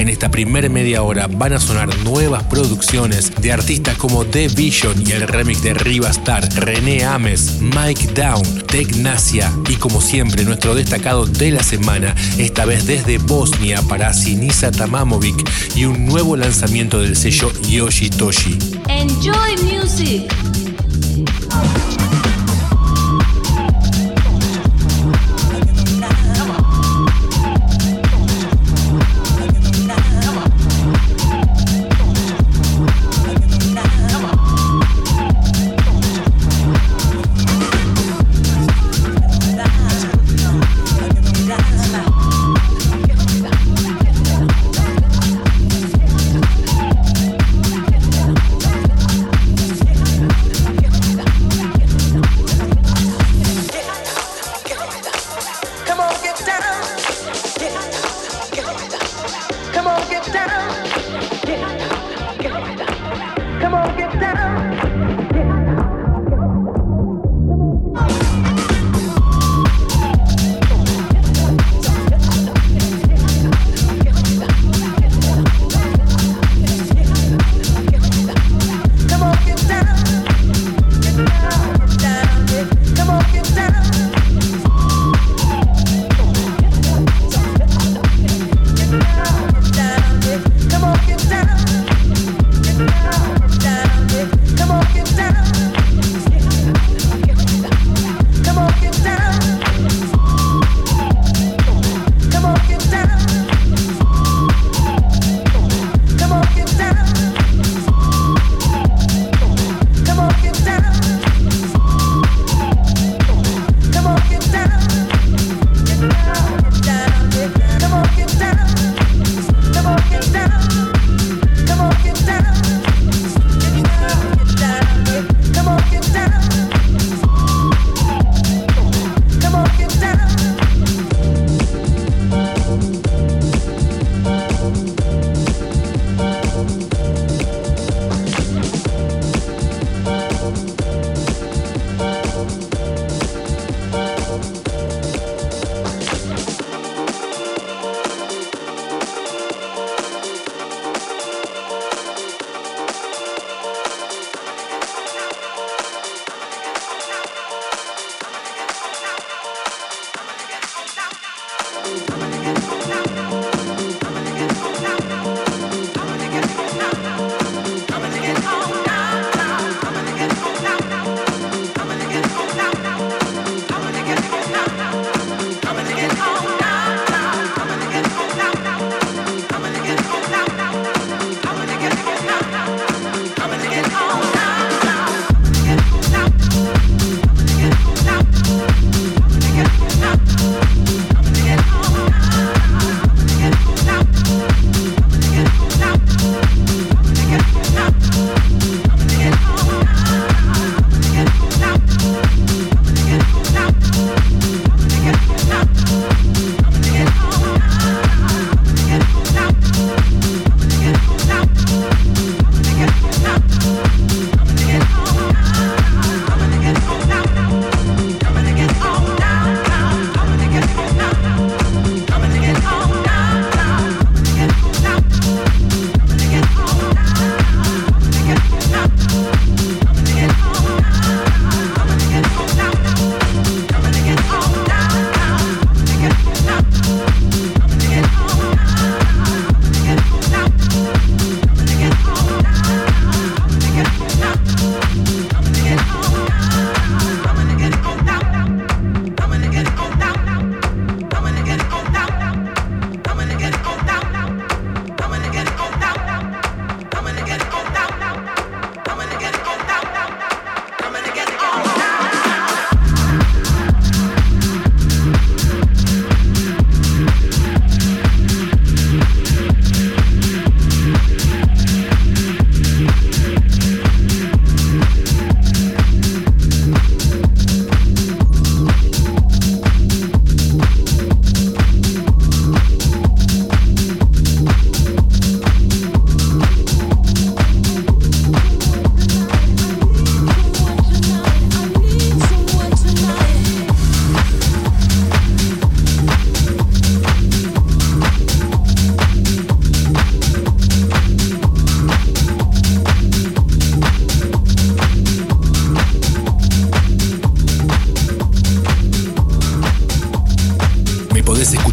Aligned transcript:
En 0.00 0.08
esta 0.08 0.30
primera 0.30 0.66
media 0.70 1.02
hora 1.02 1.26
van 1.26 1.52
a 1.52 1.60
sonar 1.60 1.94
nuevas 1.98 2.42
producciones 2.44 3.30
de 3.42 3.52
artistas 3.52 3.98
como 3.98 4.24
The 4.24 4.48
Vision 4.48 4.94
y 5.06 5.12
el 5.12 5.28
remix 5.28 5.62
de 5.62 5.74
Riva 5.74 6.08
Star, 6.08 6.42
René 6.54 7.04
Ames, 7.04 7.60
Mike 7.60 8.14
Down, 8.14 8.62
Tech 8.66 8.96
Nasia 8.96 9.52
y 9.68 9.74
como 9.74 10.00
siempre 10.00 10.42
nuestro 10.44 10.74
destacado 10.74 11.26
de 11.26 11.50
la 11.50 11.62
semana, 11.62 12.14
esta 12.38 12.64
vez 12.64 12.86
desde 12.86 13.18
Bosnia 13.18 13.82
para 13.82 14.14
Sinisa 14.14 14.70
Tamamovic 14.70 15.46
y 15.76 15.84
un 15.84 16.06
nuevo 16.06 16.34
lanzamiento 16.34 16.98
del 17.00 17.14
sello 17.14 17.52
Yoshi 17.68 18.08
Toshi. 18.08 18.58
Enjoy 18.88 19.54
music. 19.62 20.32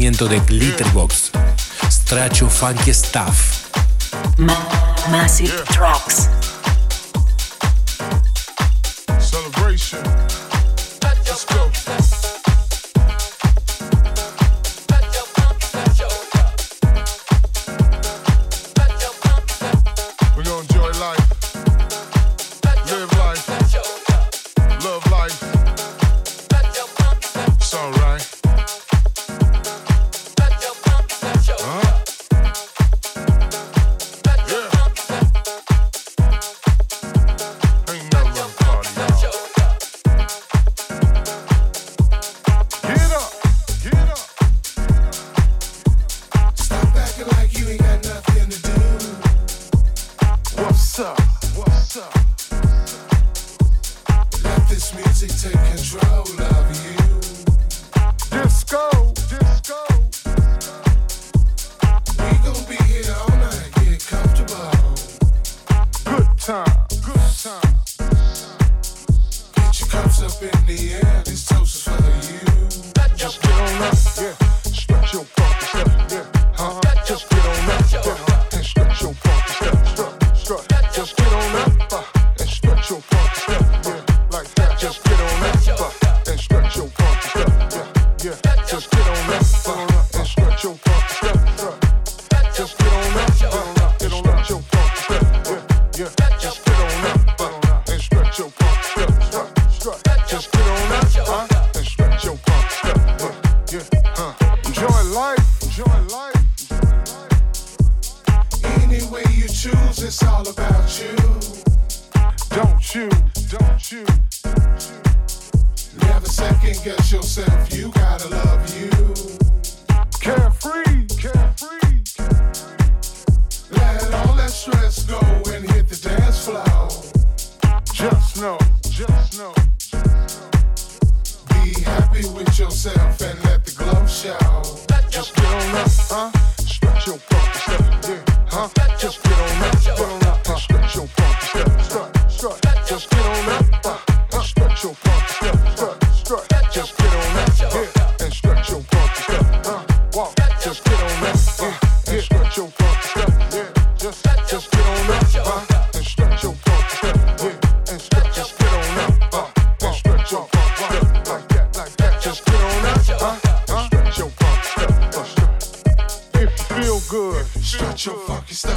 De 0.00 0.40
Glitterbox, 0.46 1.30
Stracho 1.90 2.48
Funky 2.48 2.94
Stuff. 2.94 3.68
Ma 4.38 4.56
Massive 5.10 5.62
Tracks. 5.64 6.39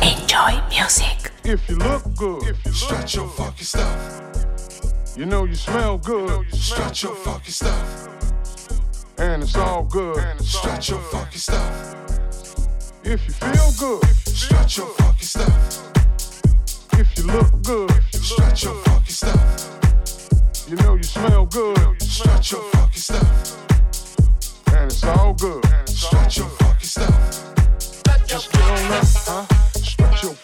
Enjoy 0.04 0.62
music. 0.68 1.32
If 1.46 1.70
you 1.70 1.78
look 1.78 2.04
good, 2.18 2.44
if 2.44 2.66
you 2.66 2.72
look 2.72 2.76
stretch 2.76 3.16
your 3.16 3.30
funky 3.30 3.64
stuff. 3.64 4.22
You 5.16 5.26
know 5.26 5.46
you 5.46 5.56
smell 5.56 5.98
good, 5.98 6.20
you 6.20 6.28
know 6.28 6.42
you 6.42 6.52
smell 6.52 6.60
stretch 6.60 7.04
good. 7.04 7.08
your 7.08 7.16
funky 7.16 7.52
stuff. 7.52 8.08
And 9.18 9.44
it's 9.44 9.56
all 9.56 9.84
good, 9.84 10.18
and 10.18 10.42
it's 10.42 10.50
stretch 10.50 10.92
all 10.92 10.98
good. 10.98 11.04
your 11.04 11.22
funky 11.22 11.38
stuff. 11.38 11.96
If 13.06 13.26
you 13.28 13.34
feel 13.34 13.72
good, 13.80 14.06
stretch 14.28 14.78
your 14.78 14.88
fucking 14.88 15.06
funky 15.06 15.26
stuff. 15.26 15.92
If 17.00 17.18
you 17.18 17.24
look 17.24 17.64
good, 17.64 17.92
if 17.92 18.14
you 18.14 18.20
look 18.20 18.26
stretch 18.26 18.64
your 18.66 18.76
funky 18.84 19.12
stuff. 19.12 20.68
You 20.68 20.76
know 20.76 20.96
you 20.96 21.04
smell 21.04 21.46
good, 21.46 21.78
you 21.78 21.84
know 21.84 21.96
stretch 22.00 22.52
your 22.52 22.64
funky 22.72 23.00
stuff. 23.00 23.58
And 24.74 24.92
it's 24.92 25.04
all 25.06 25.34
good, 25.34 25.66
and 25.66 25.88
it's 25.88 25.98
stretch 25.98 26.42
all 26.42 26.48
your 26.48 26.58
funky 26.58 26.88
stuff. 26.88 27.54
Just 28.28 28.52
get 28.52 28.64
on 28.64 28.92
up, 28.92 29.06
huh? 29.48 29.63
She'll 30.12 30.36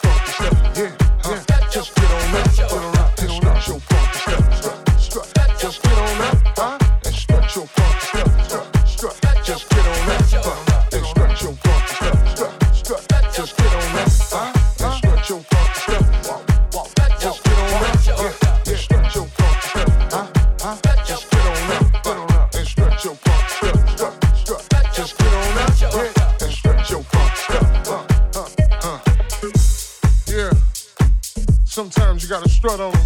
strut 32.60 32.82
on 32.82 32.92
them. 32.92 33.02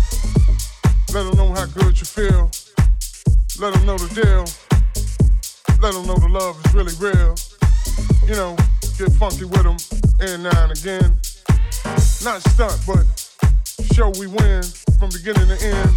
Let 1.14 1.30
them 1.30 1.38
know 1.38 1.54
how 1.54 1.68
good 1.68 2.00
you 2.00 2.08
feel. 2.08 2.50
Let 3.60 3.76
them 3.76 3.86
know 3.86 4.00
the 4.00 4.10
deal. 4.18 4.46
Let 5.80 5.94
them 5.94 6.08
know 6.08 6.16
the 6.16 6.28
love 6.28 6.58
is 6.66 6.74
really 6.74 6.96
real. 6.98 7.36
You 8.28 8.34
know, 8.34 8.56
get 8.98 9.12
funky 9.14 9.46
with 9.46 9.62
them 9.62 9.78
and 10.22 10.42
now 10.42 10.64
and 10.64 10.72
again. 10.72 11.18
Not 12.26 12.42
stunt, 12.50 12.82
but 12.88 13.06
show 13.94 14.10
we 14.18 14.26
win 14.26 14.64
from 14.98 15.10
beginning 15.14 15.48
to 15.50 15.60
end. 15.62 15.94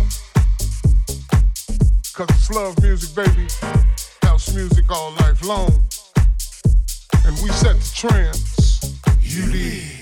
Cause 2.12 2.28
it's 2.28 2.50
love 2.50 2.78
music, 2.82 3.14
baby. 3.16 3.48
House 4.20 4.52
music 4.54 4.84
all 4.90 5.12
life 5.12 5.42
long. 5.42 5.72
And 7.24 7.34
we 7.42 7.48
set 7.52 7.76
the 7.80 7.92
trends. 7.94 9.00
You 9.22 9.50
did. 9.50 9.96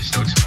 So. 0.00 0.37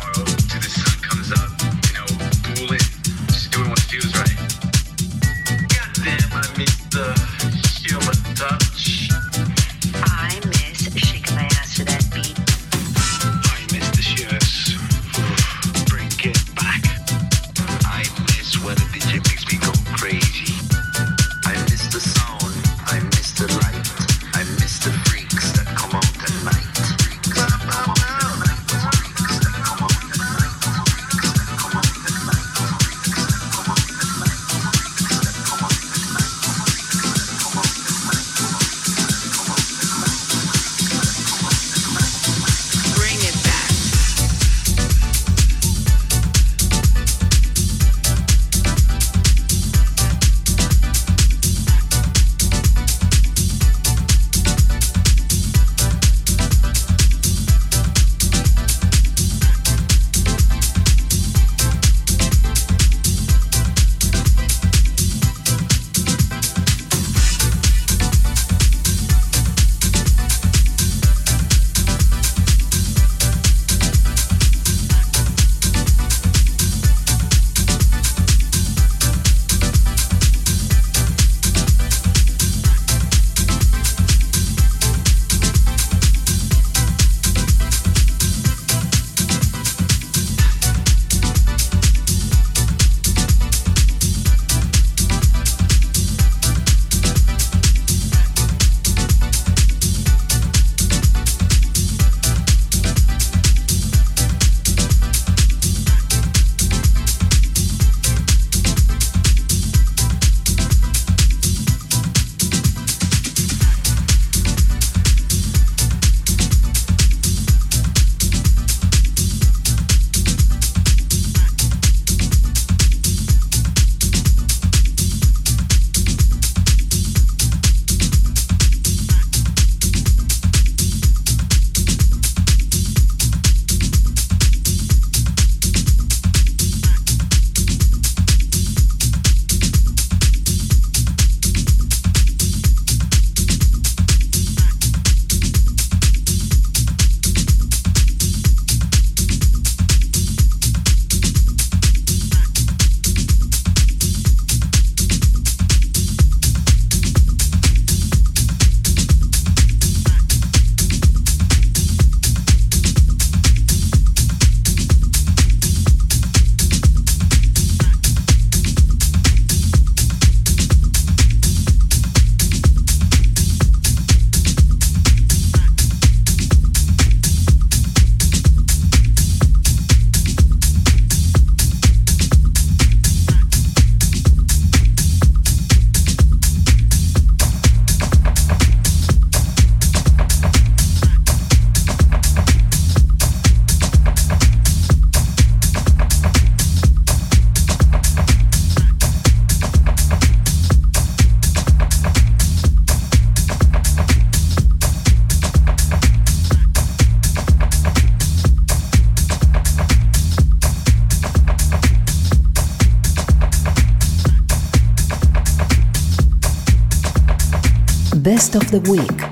Of 218.73 218.83
the 218.83 218.91
week. 218.91 219.23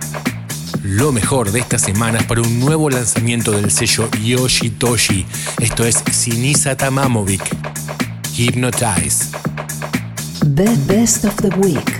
Lo 0.83 1.11
mejor 1.11 1.51
de 1.51 1.59
esta 1.59 1.77
semana 1.77 2.19
es 2.19 2.25
para 2.25 2.41
un 2.41 2.59
nuevo 2.59 2.89
lanzamiento 2.89 3.51
del 3.51 3.71
sello 3.71 4.09
Yoshitoshi. 4.23 5.25
Esto 5.59 5.83
es 5.85 6.03
Sinisa 6.11 6.75
Tamamovic. 6.75 7.41
Hypnotize. 8.33 9.31
The 10.55 10.69
best 10.87 11.25
of 11.25 11.35
the 11.37 11.49
week. 11.57 11.99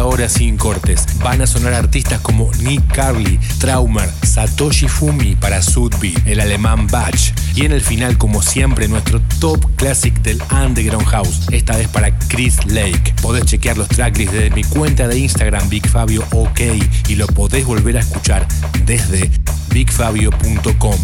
Media 0.00 0.06
hora 0.06 0.28
sin 0.28 0.56
cortes. 0.56 1.06
Van 1.18 1.42
a 1.42 1.46
sonar 1.46 1.74
artistas 1.74 2.20
como 2.20 2.50
Nick 2.60 2.94
Carly, 2.94 3.38
Traumer, 3.58 4.08
Satoshi 4.22 4.88
Fumi 4.88 5.36
para 5.36 5.62
Sudby, 5.62 6.14
el 6.26 6.40
alemán 6.40 6.86
Batch. 6.86 7.32
Y 7.54 7.64
en 7.64 7.72
el 7.72 7.80
final, 7.80 8.16
como 8.16 8.42
siempre, 8.42 8.88
nuestro 8.88 9.20
top 9.40 9.64
classic 9.76 10.14
del 10.22 10.40
Underground 10.50 11.06
House, 11.06 11.40
esta 11.52 11.76
vez 11.76 11.88
para 11.88 12.16
Chris 12.28 12.64
Lake. 12.66 13.14
Podés 13.20 13.44
chequear 13.44 13.76
los 13.76 13.88
tracklists 13.88 14.32
desde 14.32 14.50
mi 14.50 14.64
cuenta 14.64 15.08
de 15.08 15.18
Instagram, 15.18 15.68
BigFabio 15.68 16.24
OK, 16.32 16.60
y 17.08 17.16
lo 17.16 17.26
podés 17.26 17.64
volver 17.64 17.96
a 17.96 18.00
escuchar 18.00 18.46
desde 18.84 19.30
bigfabio.com. 19.70 20.98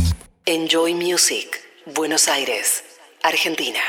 Enjoy 0.47 0.95
Music, 0.95 1.49
Buenos 1.95 2.29
Aires, 2.29 2.85
Argentina. 3.23 3.81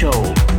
show. 0.00 0.49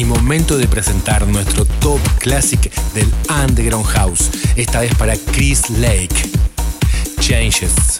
Y 0.00 0.04
momento 0.06 0.56
de 0.56 0.66
presentar 0.66 1.26
nuestro 1.26 1.66
top 1.66 2.00
classic 2.18 2.72
del 2.94 3.06
Underground 3.28 3.84
House, 3.84 4.30
esta 4.56 4.80
vez 4.80 4.94
para 4.94 5.14
Chris 5.32 5.68
Lake. 5.68 6.30
Changes. 7.18 7.99